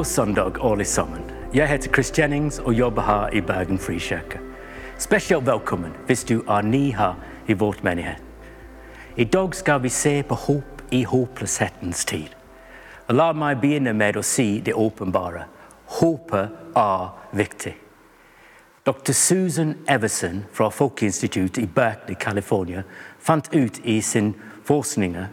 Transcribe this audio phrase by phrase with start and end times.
[0.00, 1.20] God søndag, alle sammen.
[1.54, 4.38] Jeg heter Chris Jennings og jobber her i Bergen Frikirke.
[4.98, 7.14] Spesielt velkommen hvis du er ny her
[7.48, 8.22] i vårt menighet.
[9.16, 12.32] I dag skal vi se på håp i håpløshetens tid.
[13.08, 15.44] Og La meg begynne med å si det åpenbare.
[16.00, 17.76] Håpet er viktig.
[18.86, 19.12] Dr.
[19.12, 22.82] Susan Everson fra Folkeinstituttet i Berkeley, California,
[23.18, 24.32] fant ut i sin
[24.64, 25.26] forskning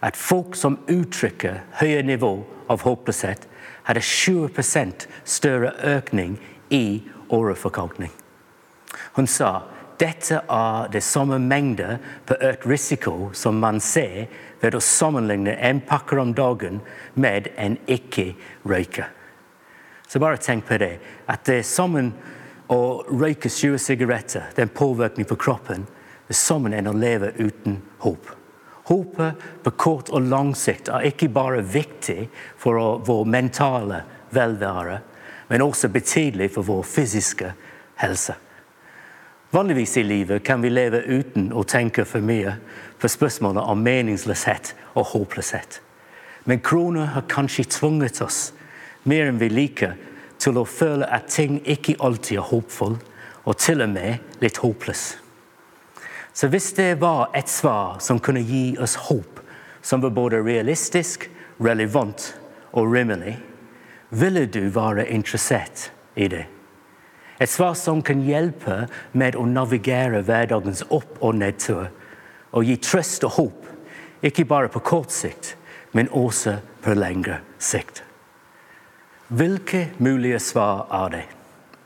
[0.00, 3.48] at folk som uttrykker høye nivå av håpløshet,
[3.84, 6.38] hadde 20 større økning
[6.70, 8.10] i åreforkalkning.
[9.14, 9.62] Hun sa
[9.98, 14.26] dette er det samme mengde på økt risiko som man ser
[14.60, 16.80] ved å sammenligne en pakke om dagen
[17.14, 19.06] med en ikke-røyker.
[20.08, 20.98] Så bare tenk på det,
[21.30, 22.12] at det er sammen
[22.72, 25.86] å røyke 20 sigaretter, den påvirkning på kroppen,
[26.26, 28.30] det er sammen enn å leve uten håp.
[28.84, 32.28] Håpet på kort og lang sikt er ikke bare viktig
[32.60, 34.02] for vår mentale
[34.34, 34.98] velvære,
[35.48, 37.52] men også betydelig for vår fysiske
[38.02, 38.34] helse.
[39.54, 42.56] Vanligvis i livet kan vi leve uten å tenke for mye
[43.00, 45.80] på spørsmålet om meningsløshet og håpløshet.
[46.44, 48.50] Men kroner har kanskje tvunget oss
[49.08, 49.94] mer enn vi liker
[50.42, 53.00] til å føle at ting ikke alltid er håpfulle,
[53.44, 55.23] og til og med litt håpløse.
[56.34, 59.38] Så hvis det var et svar som kunne gi oss håp,
[59.82, 61.28] som var både realistisk,
[61.62, 62.32] relevant
[62.74, 63.36] og rimelig,
[64.10, 66.46] ville du være interessert i det?
[67.38, 71.86] Et svar som kan hjelpe med å navigere hverdagens opp- og nedtur,
[72.50, 73.70] og gi trøst og håp,
[74.26, 75.54] ikke bare på kort sikt,
[75.94, 78.02] men også på lengre sikt.
[79.30, 81.24] Hvilke mulige svar er det?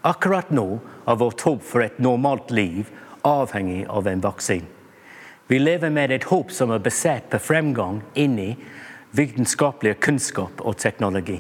[0.09, 2.89] Akkurat nå er vårt håp for et normalt liv
[3.29, 4.67] avhengig av en vaksine.
[5.49, 8.51] Vi lever med et håp som er basert på fremgang inni
[9.17, 11.39] vitenskapelig kunnskap og teknologi.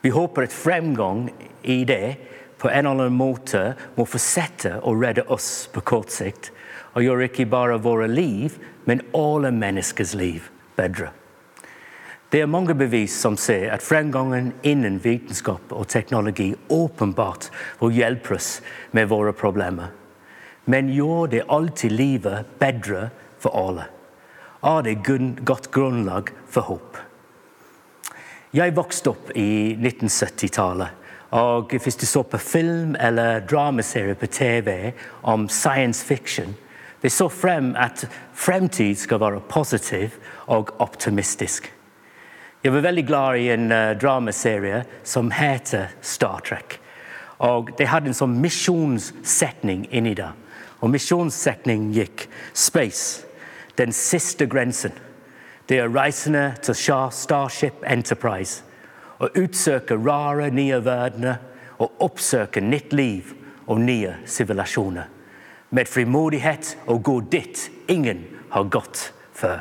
[0.00, 1.26] Vi håper at fremgang
[1.62, 2.16] i det
[2.60, 6.50] på en eller annen måte må fortsette å redde oss på kort sikt,
[6.96, 8.56] og gjøre ikke bare våre liv,
[8.88, 10.48] men alle menneskers liv
[10.80, 11.12] bedre.
[12.30, 17.48] Det er mange bevis som ser at fremgangen innen vitenskap og teknologi åpenbart
[17.80, 18.60] vil hjelpe oss
[18.96, 19.90] med våre problemer.
[20.70, 23.08] Men gjør det alltid livet bedre
[23.42, 23.88] for alle?
[24.62, 25.00] Er det
[25.48, 26.98] godt grunnlag for håp?
[28.54, 30.96] Jeg vokste opp i 1970-tallet.
[31.38, 34.92] Og hvis du så på film eller dramaserie på TV
[35.22, 36.56] om science fiction,
[37.02, 38.04] det så frem at
[38.34, 41.70] fremtid skal være positiv og optimistisk.
[42.64, 46.80] Jeg var veldig glad i en uh, dramaserie som heter Star Trek.
[47.38, 50.28] Og De hadde en sånn misjonssetning inni det.
[50.80, 53.26] Og Misjonssetningen gikk Space,
[53.76, 54.92] den siste grensen.
[55.68, 56.74] Det er reisende til
[57.12, 58.64] Starship Enterprise.
[59.20, 61.38] Å utsøke rare, nye verdener
[61.78, 63.34] og oppsøke nytt liv
[63.66, 65.08] og nye sivilasjoner.
[65.70, 69.60] Med frimodighet og gå dit ingen har gått før.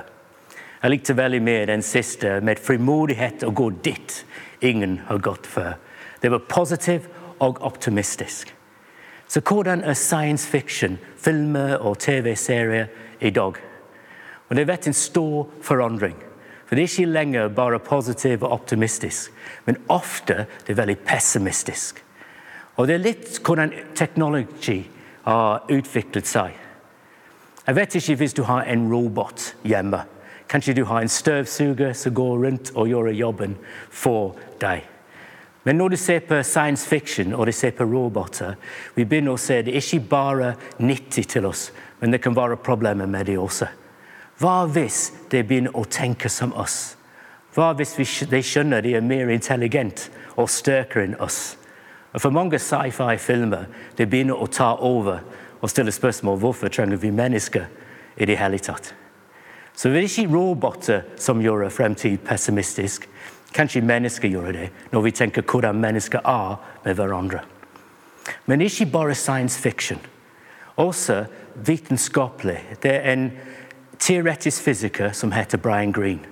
[0.81, 4.23] Jeg likte veldig mer den siste, med frimodighet og gå dit
[4.63, 5.75] ingen har gått før.
[6.21, 8.55] Det var positivt og optimistisk.
[9.29, 12.87] Så hvordan er science fiction, filmer og TV-serier
[13.21, 13.53] i dag?
[14.49, 16.15] Og Det har vært en stor forandring.
[16.65, 19.31] For Det er ikke lenger bare positivt og optimistisk,
[19.65, 22.03] men ofte det er veldig pessimistisk.
[22.75, 24.89] Og Det er litt hvordan teknologi
[25.23, 26.51] har utviklet seg.
[27.67, 30.03] Jeg vet ikke hvis du har en robot hjemme
[30.49, 33.57] Kanskje du har en støvsuger som går rundt og gjør jobben
[33.91, 34.81] for deg.
[35.63, 38.55] Men når du ser på science fiction og du ser på roboter,
[38.95, 43.07] vi begynner å se det ikke bare nyttig til oss, men det kan være problemer
[43.07, 43.67] med det også.
[44.39, 46.95] Hva hvis de begynner å tenke som oss?
[47.55, 47.97] Hva hvis
[48.31, 51.57] de skjønner de er mer intelligent og sterkere enn oss?
[52.13, 55.19] Og For mange sci-fi-filmer de begynner å ta over
[55.59, 57.67] og stille spørsmål hvorfor trenger vi mennesker
[58.17, 58.93] i det hele tatt.
[59.75, 63.05] Så det er ikke roboter som gjør fremtid pessimistisk.
[63.53, 66.55] Kanskje mennesker gjør det, når vi tenker hvordan mennesker er
[66.85, 67.39] med hverandre.
[68.45, 69.99] Men ikke bare science fiction.
[70.77, 71.25] Også
[71.55, 72.59] vitenskapelig.
[72.83, 73.31] Det er en
[73.99, 76.25] teoretisk fysiker som heter Brian Green.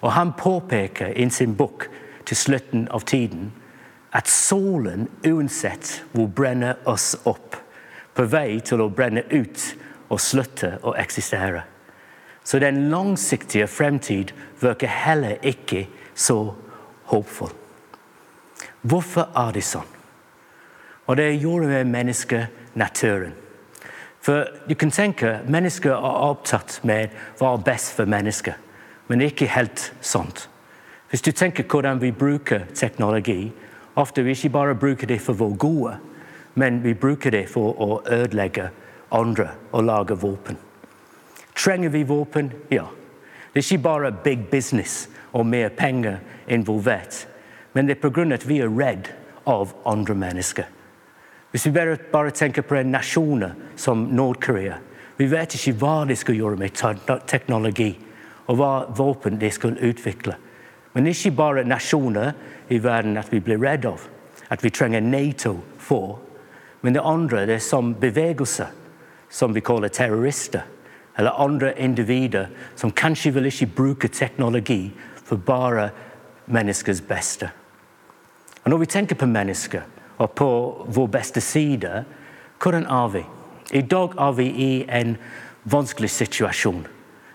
[0.00, 1.88] Og Han påpeker i sin bok
[2.26, 3.52] til slutten av tiden
[4.12, 7.56] at solen uansett vil brenne oss opp,
[8.14, 9.62] på vei til å brenne ut
[10.12, 11.62] og slutte å eksistere.
[12.44, 16.54] Så den langsiktige fremtid virker heller ikke så
[17.10, 17.52] håpfull.
[18.82, 19.88] Hvorfor er det sånn?
[21.06, 23.34] Og det gjorde med menneskenaturen.
[24.22, 27.10] For du kan tenke mennesker er opptatt med
[27.40, 28.54] hva er best for mennesker,
[29.10, 30.48] men ikke helt sånt.
[31.10, 33.52] Hvis du tenker hvordan vi bruker teknologi,
[33.94, 35.96] ofte vi ikke bare bruker det for vår gode,
[36.54, 38.70] men vi bruker det for å ødelegge
[39.12, 40.56] andre og lage våpen.
[41.54, 42.52] Trenger vi våpen?
[42.70, 42.86] Ja.
[43.52, 46.18] Det er ikke bare big business og mer penger
[46.48, 47.28] involvert,
[47.72, 48.34] men det er pga.
[48.34, 49.08] at vi er redd
[49.46, 50.64] av andre mennesker.
[51.50, 52.96] Hvis vi bare, bare tenker på en
[53.76, 54.74] som Nord-Korea
[55.18, 56.72] Vi vet ikke hva de skal gjøre med
[57.26, 57.98] teknologi,
[58.46, 60.34] og hva våpen de skal utvikle.
[60.94, 62.32] Men ikke bare nasjoner
[62.68, 64.00] i verden at vi blir redd av,
[64.50, 66.18] at vi trenger Nato for.
[66.80, 68.66] Men det andre det er som bevegelser,
[69.28, 70.62] som vi kaller terrorister.
[71.18, 72.46] Eller andre individer
[72.76, 74.92] som kanskje vil ikke bruke teknologi
[75.24, 75.90] for bare
[76.46, 77.50] menneskers beste.
[78.64, 79.82] Og Når vi tenker på mennesker
[80.18, 80.48] og på
[80.88, 82.04] vår beste side,
[82.62, 83.24] hvordan er vi?
[83.72, 85.16] I dag er vi i en
[85.64, 86.86] vanskelig situasjon.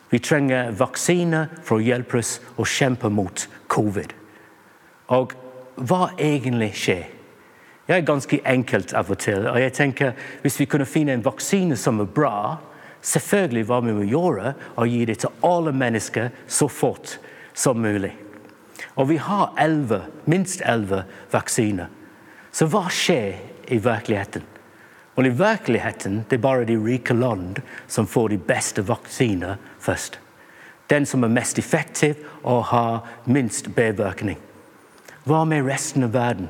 [0.10, 4.14] Vi trenger vaksiner for å hjelpe oss å kjempe mot covid.
[5.12, 5.34] Og
[5.76, 7.06] hva egentlig skjer?
[7.88, 9.48] Det er ganske enkelt av og til.
[9.48, 12.58] og jeg tenker Hvis vi kunne finne en vaksine som er bra,
[13.02, 17.20] selvfølgelig hva vi må gjøre, og gi det til alle mennesker så fort
[17.58, 18.14] som mulig.
[18.96, 21.90] Og vi har 11, minst elleve vaksiner.
[22.54, 24.46] Så hva skjer i virkeligheten?
[25.18, 30.20] Og I virkeligheten det er bare de rike land som får de beste vaksiner først.
[30.90, 34.38] Den som er mest effektiv og har minst bivirkning.
[35.26, 36.48] Hva med resten av verden?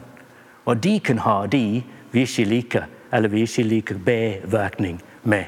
[0.65, 5.45] Og de kan ha de vi ikke liker, eller vi ikke liker bivirkning med.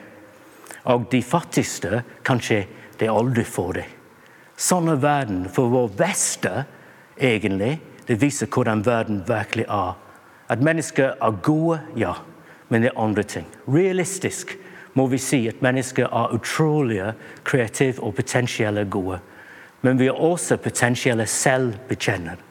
[0.83, 2.63] Og de fattigste kanskje
[2.99, 3.87] de aldri får det.
[4.59, 6.65] Sånn er verden for vår beste
[7.15, 7.77] egentlig.
[8.07, 9.93] Det viser hvordan verden virkelig er.
[10.49, 12.15] At mennesker er gode, ja,
[12.67, 13.45] men det er andre ting.
[13.69, 14.57] Realistisk
[14.97, 17.13] må vi si at mennesker er utrolig
[17.47, 19.19] kreative og potensielle gode.
[19.81, 22.43] Men vi er også potensielle selvbekjennere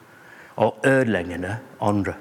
[0.59, 2.15] og ødeleggende andre.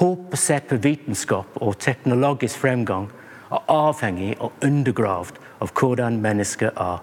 [0.00, 3.06] Håp basert på vitenskap og teknologisk fremgang
[3.52, 6.98] er avhengig og undergravd av hvordan mennesker er.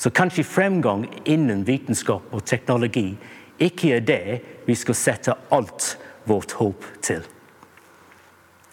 [0.00, 3.18] Så kanskje fremgang innen vitenskap og teknologi
[3.60, 5.90] ikke er det vi skal sette alt
[6.24, 7.20] vårt håp til.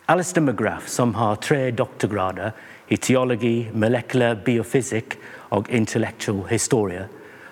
[0.08, 2.56] Alistair McGrath, som har tre doktorgrader
[2.88, 5.18] i teologi, molekylær biofysikk
[5.52, 7.10] og intellektuell historie,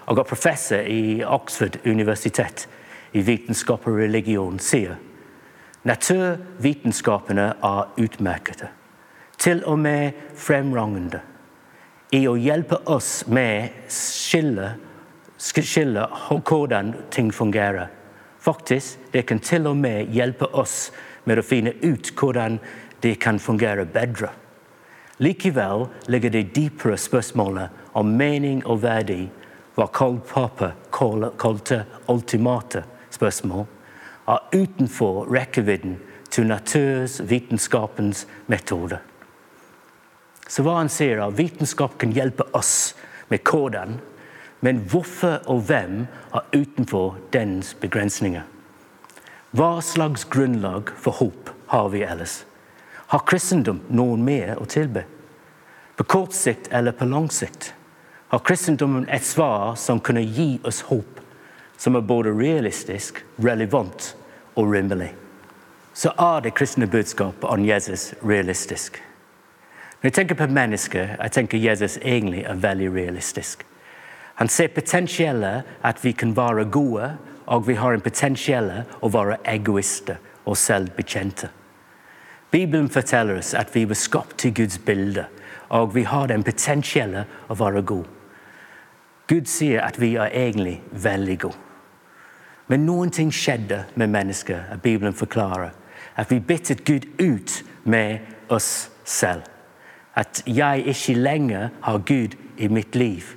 [0.07, 2.69] og er professor i Oxford universitet
[3.11, 4.95] i vitenskap og religion, sier
[5.83, 8.71] naturvitenskapene er utmerkede,
[9.37, 11.19] til og med fremragende,
[12.15, 14.73] i å hjelpe oss med skille
[15.37, 16.07] skille
[16.47, 17.87] hvordan ting fungerer.
[18.39, 20.91] Faktisk, det kan til og med hjelpe oss
[21.25, 22.59] med å finne ut hvordan
[23.01, 24.29] det kan fungere bedre.
[25.19, 29.25] Likevel ligger det dypere spørsmålet om mening og verdi,
[29.75, 31.81] hva Karl Papa kalte
[32.11, 33.65] ultimate spørsmål,
[34.27, 35.97] er utenfor rekkevidden
[36.31, 38.99] til natursvitenskapens metode.
[40.47, 42.93] Så hva han sier, er vitenskap kan hjelpe oss
[43.31, 43.97] med hvordan
[44.65, 48.41] men hvorfor og hvem er utenfor dens begrensninger?
[49.55, 52.39] Hva slags grunnlag for håp har vi ellers?
[53.13, 55.03] Har kristendom noen mer å tilby?
[55.95, 57.73] På kort sikt eller på lang sikt?
[58.33, 61.21] Har kristendommen et svar som kunne gi oss håp,
[61.77, 64.15] som er både realistisk, relevant
[64.55, 65.11] og rimelig?
[65.93, 68.97] Så er det kristne budskapet om Jesus realistisk.
[70.05, 73.63] Når jeg tenker på mennesker, jeg tenker Jesus egentlig er veldig realistisk.
[74.35, 77.07] Han ser potensielle at vi kan være gode,
[77.45, 81.49] og vi har en potensielle å være egoister og selvbekjente.
[82.51, 85.25] Bibelen forteller oss at vi var skapt til Guds bilde,
[85.69, 88.05] og vi har den potensielle å være gode.
[89.25, 91.57] Gud sier at vi er egentlig veldig gode.
[92.67, 95.73] Men noen ting skjedde med mennesker, at Bibelen forklarer.
[96.15, 98.19] At vi byttet Gud ut med
[98.53, 99.54] oss selv.
[100.15, 103.35] At jeg ikke lenger har Gud i mitt liv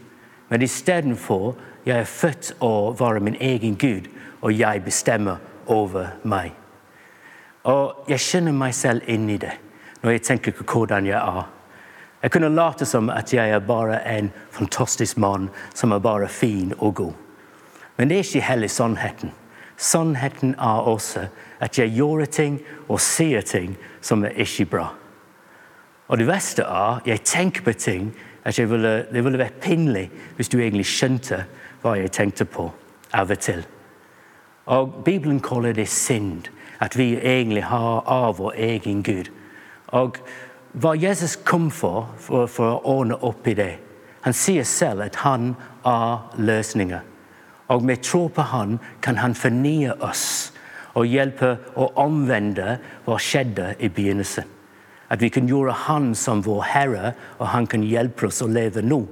[0.49, 1.57] men istedenfor
[1.87, 4.09] jeg er født å være min egen Gud,
[4.41, 6.53] og jeg bestemmer over meg.
[7.69, 9.55] Og jeg kjenner meg selv inn i det
[10.03, 11.49] når jeg tenker på hvordan jeg er.
[12.23, 16.73] Jeg kunne late som at jeg er bare en fantastisk mann som er bare fin
[16.79, 17.13] og god.
[17.97, 19.33] Men det er ikke heller sannheten.
[19.77, 21.27] Sannheten er også
[21.61, 24.87] at jeg gjør ting og sier ting som er ikke bra.
[26.09, 28.13] Og det verste er jeg tenker på ting
[28.45, 31.45] at ville, det ville vært pinlig hvis du egentlig skjønte
[31.83, 32.71] hva jeg tenkte på
[33.15, 33.65] av og til.
[34.69, 36.49] Og Bibelen kaller det synd,
[36.81, 39.31] at vi egentlig har av vår egen Gud.
[39.87, 40.19] Og
[40.73, 43.75] hva Jesus kom for, for, for å ordne opp i det
[44.27, 45.55] Han sier selv at han
[45.87, 47.01] er løsninger.
[47.73, 50.53] Og med tro på Han kan Han fornye oss
[50.99, 54.58] og hjelpe å omvende hva skjedde i begynnelsen.
[55.09, 58.83] At vi kan gjøre Han som vår Herre, og Han kan hjelpe oss å leve
[58.83, 59.07] nå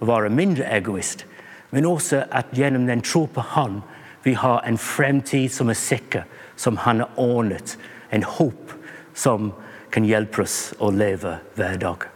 [0.00, 1.26] og være mindre egoist.
[1.70, 3.82] Men også at gjennom den tro på Han
[4.22, 6.24] vi har en fremtid som er sikker,
[6.56, 7.76] som Han har ordnet.
[8.10, 8.72] En håp
[9.14, 9.52] som
[9.90, 12.06] kan hjelpe oss å leve hver dag.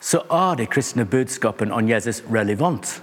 [0.00, 3.02] Så er det kristne budskapen om Jesus relevant.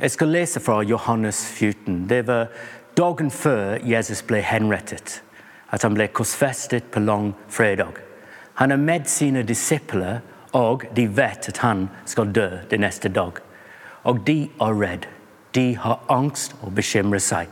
[0.00, 2.08] Jeg skal lese fra Johannes 14.
[2.08, 2.48] Det var
[2.96, 5.20] dagen før Jesus ble henrettet.
[5.72, 7.98] At han ble korsfestet på langfredag.
[8.60, 10.20] Han er med sine disipler,
[10.52, 13.40] og de vet at han skal dø den neste dag.
[14.04, 15.08] Og de er redde.
[15.54, 17.48] De har angst og bekymrer seg.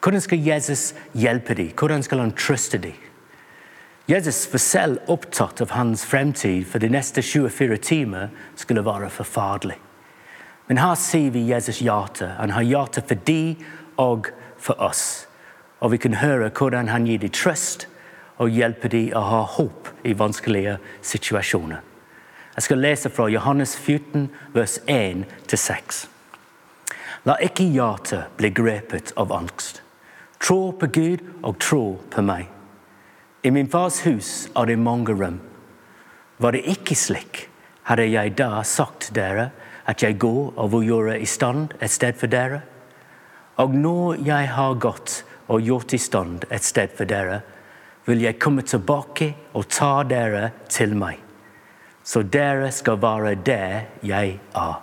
[0.00, 1.72] Hvordan skal Jesus hjelpe dem?
[1.76, 2.96] Hvordan skal han trøste dem?
[4.08, 9.76] Jesus var selv opptatt av hans fremtid, for de neste 24 timer skulle være forferdelig.
[10.66, 12.32] Men her sier vi Jesus hjerte.
[12.38, 13.56] Han har hjerte for de
[13.98, 15.26] og for oss.
[15.80, 17.86] Og vi kan høre hvordan han gir dem trøst
[18.40, 21.80] og hjelper dem å ha håp i vanskelige situasjoner.
[22.56, 26.06] Jeg skal lese fra Johannes 14, vers 1-6.
[27.28, 29.82] La ikke hjertet bli grepet av angst.
[30.40, 32.48] Trå på Gud og trå på meg.
[33.44, 35.38] I min fars hus er det mange rom.
[36.40, 37.46] Var det ikke slik,
[37.88, 39.50] hadde jeg da sagt dere
[39.88, 42.62] at jeg går og vil gjøre i stand et sted for dere.
[43.60, 47.40] Og når jeg har gått og gjort i stand et sted for dere,
[48.06, 51.18] vil jeg komme tilbake og ta dere til meg,
[52.02, 54.78] så dere skal være der jeg er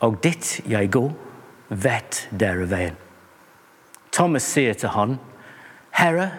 [0.00, 1.10] og dit jeg går,
[1.68, 2.96] vet dere veien.
[4.12, 5.18] Thomas sier til han,
[5.94, 6.30] Herre,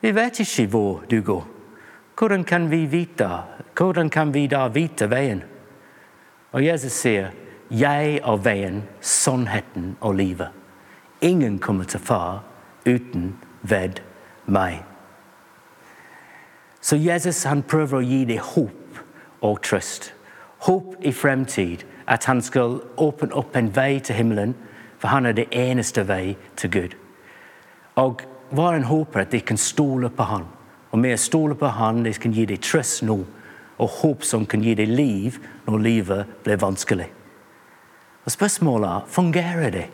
[0.00, 1.44] vi vet ikke hvor du går.
[2.18, 3.28] Hvordan kan vi vite,
[3.76, 5.42] hvordan kan vi da vite veien?
[6.52, 7.32] Og Jesus sier,
[7.70, 10.61] Jeg er veien, sannheten og livet.
[11.22, 12.42] Ingen kommer til far
[12.86, 14.00] uten ved
[14.46, 14.82] meg.
[16.80, 18.98] Så Jesus han prøver å gi deg håp
[19.46, 20.10] og trøst.
[20.66, 24.56] Håp i fremtid at han skal åpne opp en vei til himmelen,
[24.98, 26.98] for han er det eneste vei til Gud.
[28.02, 30.50] Og hva en håper at de kan stole på han.
[30.90, 33.22] Og med å stole på han, de kan gi deg trøst nå,
[33.78, 37.08] og håp som kan gi deg liv når livet blir vanskelig.
[38.26, 39.88] Og Spørsmålet er fungerer det.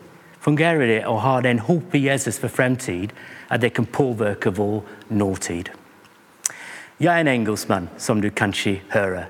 [0.48, 3.10] Fungerer det å ha den håp i Jesus for fremtid
[3.52, 4.78] at det kan påvirke vår
[5.12, 5.68] nåtid?
[6.96, 9.26] Jeg er en engelskmann, som du kanskje hører.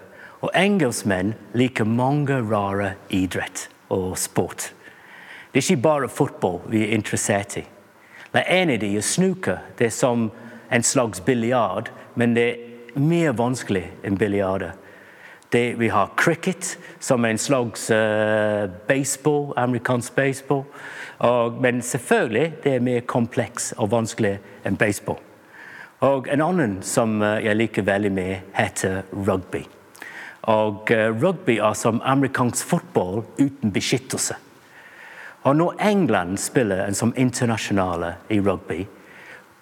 [0.47, 4.69] Og engelskmenn liker mange rare idrett og sport.
[5.51, 7.67] Det er ikke bare fotball vi er interessert i.
[8.31, 9.59] Det av dem er snooker.
[9.75, 10.31] Det er som
[10.71, 14.23] en slags biljard, men det er mer vanskelig enn
[15.51, 15.79] biljard.
[15.79, 20.65] Vi har cricket, som er en slags uh, baseball, amerikansk baseball.
[21.19, 25.19] Og, men selvfølgelig det er mer kompleks og vanskelig enn baseball.
[26.01, 29.65] Og En annen som uh, jeg liker veldig mye, heter rugby.
[30.43, 34.35] Og uh, rugby er som amerikansk fotball uten beskyttelse.
[35.43, 38.87] Og når England spiller en som internasjonale i rugby,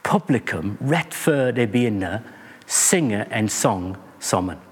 [0.02, 2.21] publikum rett før de begynner,
[2.66, 4.66] synger en sang sammen.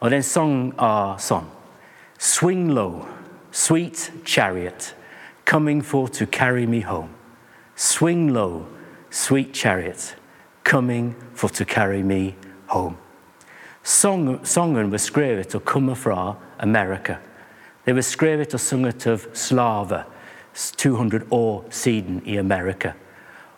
[0.00, 1.46] Og den sangen er sånn
[2.18, 3.06] Swing low,
[3.52, 4.94] sweet chariot,
[5.44, 7.10] coming for to carry me home.
[7.76, 8.66] Swing low,
[9.10, 10.16] sweet chariot,
[10.64, 12.34] coming for to carry me
[12.66, 12.96] home.
[13.82, 17.16] Sangen var skrevet og kommer fra Amerika.
[17.84, 20.02] Det var skrevet og sunget av slaver
[20.76, 22.92] 200 år siden i Amerika.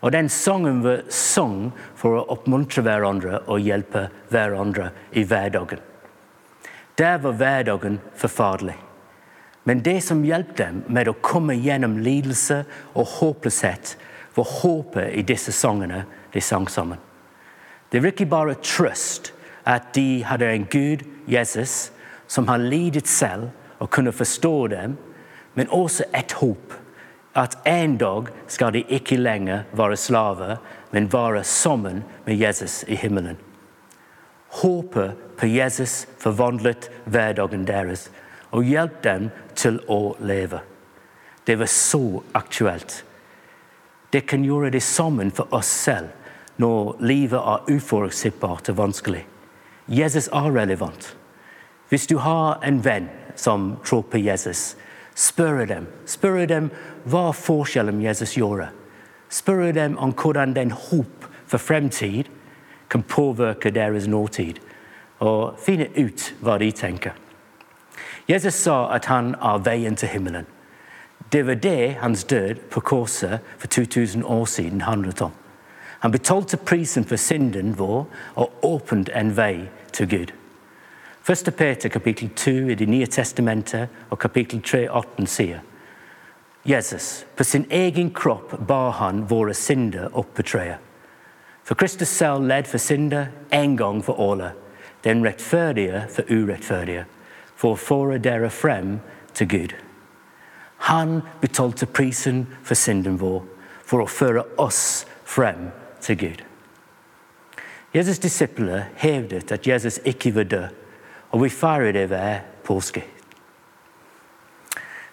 [0.01, 5.81] Og den sangen var sang for å oppmuntre hverandre og hjelpe hverandre i hverdagen.
[7.01, 8.77] Der var hverdagen forferdelig.
[9.65, 12.59] Men det som hjalp dem med å komme gjennom lidelse
[12.93, 13.95] og håpløshet,
[14.37, 16.05] var håpet i disse sangene
[16.35, 17.01] de sang sammen.
[17.93, 19.33] Det var ikke bare trøst,
[19.65, 21.91] at de hadde en Gud, Jesus,
[22.27, 24.97] som har lidet selv og kunne forstå dem,
[25.55, 26.77] men også et håp.
[27.35, 30.57] At en dag skal de ikke lenger være slaver,
[30.93, 33.39] men være sammen med Jesus i himmelen.
[34.63, 38.11] Håpet på Jesus forvandlet hverdagen deres
[38.51, 40.61] og hjalp dem til å leve.
[41.47, 43.05] Det var så aktuelt.
[44.13, 46.11] Det kan gjøre det sammen for oss selv
[46.61, 49.23] når livet er uforutsigbart og vanskelig.
[49.89, 51.15] Jesus er relevant.
[51.89, 54.77] Hvis du har en venn som tror Jesus,
[55.15, 56.71] spør dem, spør dem
[57.05, 58.69] hva forskjellen Jesus gjorde.
[59.31, 62.29] Spør dem om hvordan den håp for fremtid
[62.91, 64.61] kan påvirke deres nåtid,
[65.21, 67.13] og finne ut hva de tenker.
[68.29, 70.47] Jesus sa at han er veien til himmelen.
[71.33, 75.33] Det var det hans død på korset for 2000 år siden handlet om.
[76.01, 80.33] Han betalte prisen for synden vår og åpnet en vei til Gud.
[81.31, 81.55] 1.
[81.57, 85.61] Peter kapittel 2 i Det nye testamentet og kapittel 3, 18 sier
[86.65, 90.77] Jesus, på sin egen kropp bar han våre synder opp på treet.
[91.65, 94.51] For Kristus selv led for synder en gang for alle,
[95.05, 97.05] den rettferdige for urettferdige,
[97.57, 98.99] for å føre dere frem
[99.35, 99.75] til Gud.
[100.91, 103.43] Han betalte prisen for synden vår
[103.91, 105.71] for å føre oss frem
[106.03, 106.43] til Gud.
[107.95, 110.69] Jesus' disipler hevdet at Jesus ikke var død,
[111.31, 113.03] og vi feirer det hver påske.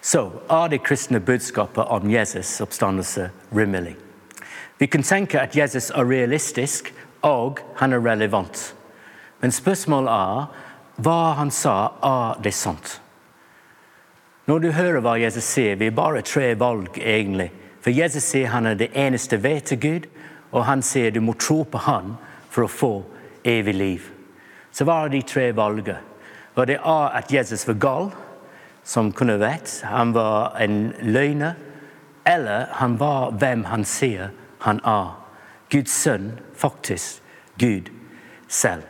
[0.01, 3.95] Så er det kristne budskapet om Jesus' oppstandelse rimelig.
[4.77, 6.93] Vi kan tenke at Jesus er realistisk,
[7.25, 8.75] og han er relevant.
[9.41, 12.97] Men spørsmålet er hva han sa, er det sant?
[14.47, 17.51] Når du hører hva Jesus sier, vi har bare tre valg, egentlig.
[17.83, 20.07] For Jesus sier han er det eneste vei til Gud,
[20.51, 22.15] og han sier du må tro på han
[22.49, 22.91] for å få
[23.45, 24.07] evig liv.
[24.71, 25.99] Så hva er de tre valgene?
[26.57, 28.11] Det er at Jesus var gal,
[28.87, 29.81] som kunne vet.
[29.85, 31.53] Han var en løgner.
[32.25, 34.31] Eller han var hvem han sier
[34.65, 35.13] han er.
[35.69, 37.21] Guds sønn, faktisk
[37.59, 37.91] Gud
[38.47, 38.83] selv.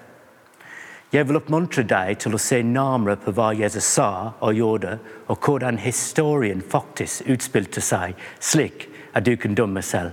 [1.13, 4.97] Jeg vil oppmuntre deg til å se nærmere på hva Jesus sa og gjorde,
[5.31, 10.11] og hvordan historien faktisk utspilte seg, slik at du kan dømme selv.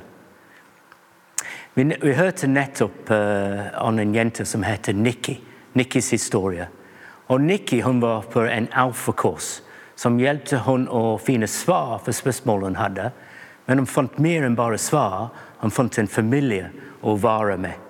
[1.75, 5.41] Vi, vi hørte nettopp uh, om en jente som heter Nikki.
[5.75, 6.69] Nikkis historie.
[7.27, 9.65] Og Nikki hun var på en alfakurs
[9.99, 13.11] som hjalp hun å finne svar for spørsmålene hun hadde.
[13.67, 15.33] Men hun fant mer enn bare svar.
[15.59, 16.71] Hun fant en familie
[17.03, 17.84] å være med.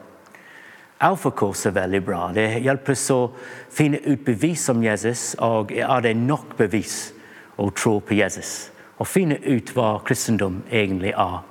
[1.04, 2.20] Alfakurs er veldig bra.
[2.32, 3.18] Det hjelper oss å
[3.72, 7.12] finne ut bevis om Jesus, og er det nok bevis
[7.60, 8.70] å tro på Jesus?
[8.96, 11.42] Og finne ut hva kristendom egentlig er.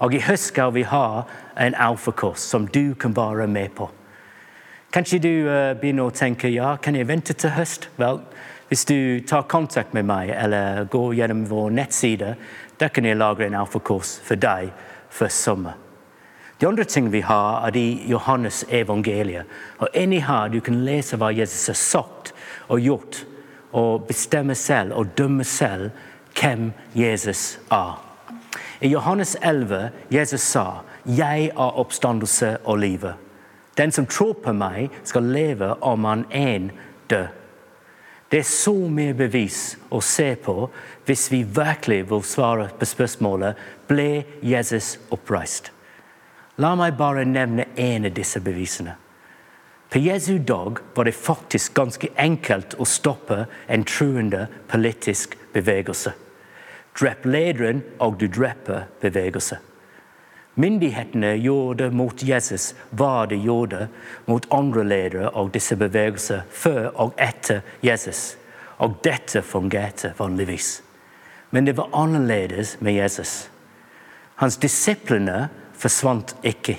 [0.00, 1.24] Og i høst skal vi ha
[1.60, 3.90] en alfakurs som du kan være med på.
[4.94, 7.88] Kanskje du uh, begynner å tenke ja, kan jeg vente til høst?
[8.00, 8.22] Vel,
[8.70, 12.34] hvis du tar kontakt med meg eller går gjennom vår nettside,
[12.80, 14.72] da kan jeg lage en alfakurs for deg
[15.12, 15.83] før sommer.
[16.60, 19.44] De andre ting vi har, er i Johannes evangeliet.
[19.78, 22.34] Og inni her du kan lese hva Jesus har sagt
[22.68, 23.24] og gjort,
[23.72, 25.90] og bestemme selv og dømme selv
[26.38, 27.98] hvem Jesus er.
[28.80, 33.18] I Johannes 11 Jesus sa 'Jeg er oppstandelse og livet'.
[33.78, 36.70] Den som tror på meg, skal leve om han en
[37.10, 37.26] dør.
[38.30, 40.70] Det er så mye bevis å se på
[41.06, 43.54] hvis vi virkelig vil svare på spørsmålet
[43.86, 45.73] ble Jesus oppreist.
[46.56, 48.94] La meg bare nevne én av disse bevisene.
[49.90, 56.12] På Jesu dag var det faktisk ganske enkelt å stoppe en truende politisk bevegelse.
[56.94, 59.58] Drep lederen, og du dreper bevegelse.
[60.54, 63.88] Myndighetene gjorde mot Jesus hva de gjorde
[64.30, 68.36] mot andre ledere og disse bevegelser før og etter Jesus.
[68.78, 70.82] Og dette fungerte vanligvis.
[71.50, 73.48] Men det var annerledes med Jesus.
[74.38, 76.76] Hans disiplene forsvant ikke.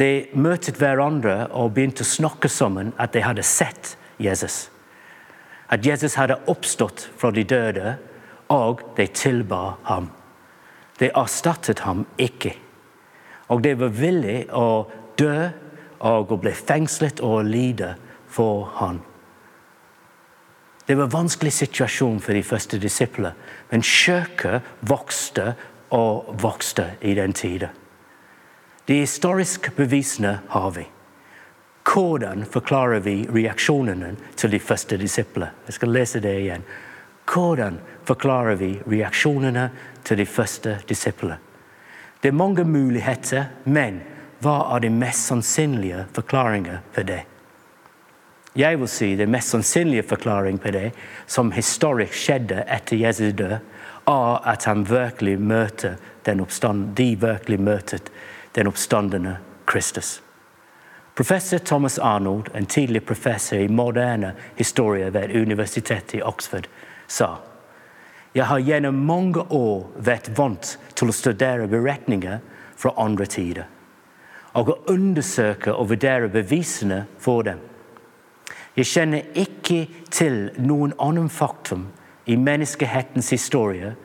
[0.00, 4.68] De møtte hverandre og begynte å snakke sammen at de hadde sett Jesus.
[5.70, 7.98] At Jesus hadde oppstått fra de døde,
[8.50, 10.08] og de tilba ham.
[10.98, 12.56] De erstattet ham ikke.
[13.50, 14.88] Og de var villige å
[15.20, 15.50] dø
[16.00, 17.94] og bli fengslet og lide
[18.30, 19.02] for ham.
[20.86, 23.36] Det var en vanskelig situasjon for de første disiplene,
[23.70, 25.52] men kirka vokste
[25.94, 27.70] og vokste i den tida.
[28.90, 30.82] De historiske bevisene har vi.
[31.86, 35.52] Hvordan forklarer vi reaksjonene til de første disiplene?
[35.68, 36.64] Jeg skal lese det igjen.
[37.30, 37.76] Hvordan
[38.08, 39.68] forklarer vi reaksjonene
[40.02, 41.36] til de første disiplene?
[42.18, 44.00] Det er mange muligheter, men
[44.42, 47.20] hva er de mest sannsynlige forklaringer på det?
[48.58, 50.90] Jeg vil si Den mest sannsynlige forklaringen på det,
[51.26, 53.56] som historisk skjedde etter Jesu død,
[54.08, 55.94] er at han virkelig møter
[56.26, 58.10] den oppstand, de virkelig møtet
[58.52, 60.22] den oppstandende Kristus.
[61.14, 66.68] Professor Thomas Arnold, en tidlig professor i moderne historie ved Universitetet i Oxford,
[67.06, 67.36] sa
[68.32, 72.38] jeg har gjennom mange år vært vant til å studere beretninger
[72.78, 73.66] fra andre tider.
[74.54, 77.58] Og å undersøke og vurdere bevisene for dem.
[78.78, 81.88] Jeg kjenner ikke til noen annen faktum
[82.30, 83.96] i menneskehetens historie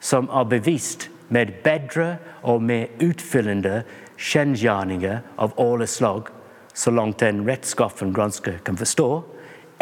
[0.00, 3.82] som er bevist med bedre og mer utfyllende
[4.20, 6.28] kjensgjerninger av alle slag,
[6.74, 9.08] så langt en rettskaffen gransker kan forstå,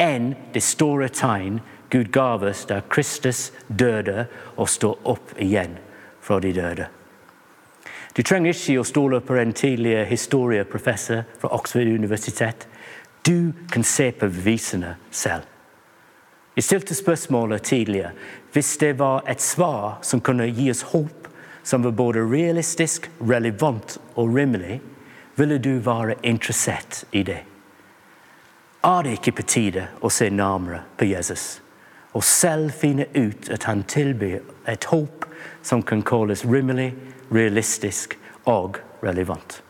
[0.00, 1.60] enn det store tegn
[1.90, 5.76] Gud gav oss da Kristus døde og står opp igjen
[6.22, 6.86] fra de døde.
[8.14, 12.66] Du trenger ikke å stole på en tidligere historieprofessor fra Oxford universitet.
[13.26, 15.46] Du kan se på bevisene selv.
[16.56, 18.10] Jeg stilte spørsmålet tidligere.
[18.52, 21.19] Hvis det var et svar som kunne gi oss håp,
[21.62, 24.80] som var både realistisk, relevant og rimelig,
[25.36, 27.40] ville du være interessert i det.
[28.84, 31.60] Er det ikke på tide å se nærmere på Jesus
[32.16, 35.26] og selv finne ut at han tilbyr et håp
[35.62, 36.94] som kan kalles rimelig,
[37.30, 38.16] realistisk
[38.50, 39.60] og relevant?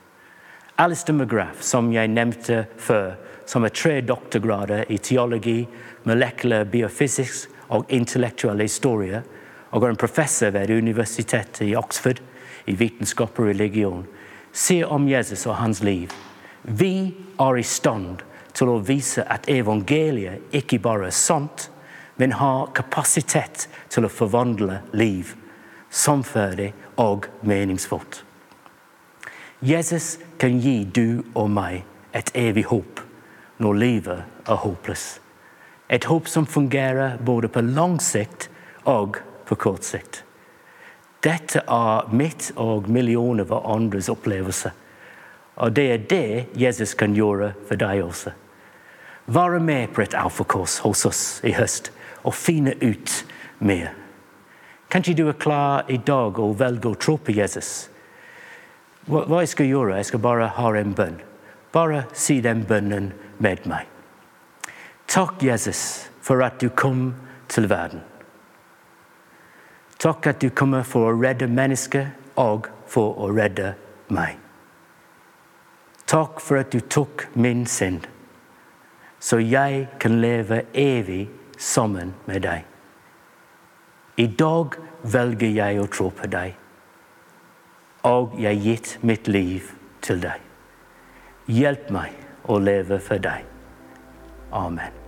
[0.80, 5.66] Alistair McGrath, som jeg nevnte før, som har tre doktorgrader i teologi,
[6.08, 9.20] molecular biophysics og intellektuell historie,
[9.70, 12.20] og er en professor ved universitetet i Oxford
[12.66, 14.06] i vitenskap og religion,
[14.52, 16.10] sier om Jesus og hans liv.
[16.62, 21.70] Vi er i stand til å vise at evangeliet ikke bare er sant,
[22.18, 25.36] men har kapasitet til å forvandle liv,
[25.90, 28.24] samferdig og meningsfullt.
[29.60, 31.82] Jesus kan gi du og meg
[32.16, 33.00] et evig håp
[33.60, 35.20] når livet er håpløst.
[35.90, 38.46] Et håp som fungerer både på lang sikt
[38.88, 39.18] og
[39.50, 40.22] på kort sikt.
[41.20, 44.70] Dette er mitt og millioner av andres opplevelse.
[45.60, 48.32] Og det er det Jesus kan gjøre for deg også.
[49.30, 51.90] Være med på et alfakurs hos oss i høst
[52.22, 53.12] og finne ut
[53.58, 53.92] mer.
[54.90, 57.90] Kanskje du er klar i dag og velger å tro på Jesus.
[59.10, 59.98] Hva jeg skal gjøre?
[60.00, 61.20] Jeg skal bare ha en bønn.
[61.74, 63.86] Bare si den bønnen med meg.
[65.10, 67.12] Takk, Jesus, for at du kom
[67.50, 68.02] til verden.
[70.00, 72.08] Takk at du kommer for å redde mennesker
[72.40, 73.74] og for å redde
[74.08, 74.38] meg.
[76.08, 78.08] Takk for at du tok min synd,
[79.20, 81.28] så jeg kan leve evig
[81.60, 82.64] sammen med deg.
[84.16, 86.56] I dag velger jeg å tro på deg,
[88.08, 89.68] og jeg gitt mitt liv
[90.00, 90.40] til deg.
[91.46, 92.16] Hjelp meg
[92.48, 93.44] å leve for deg.
[94.50, 94.99] Amen.